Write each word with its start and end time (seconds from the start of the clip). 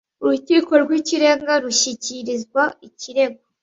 Urukiko 0.23 0.71
rw 0.83 0.91
Ikirenga 0.99 1.53
rushyikirizwa 1.63 2.63
ikirego 2.87 3.39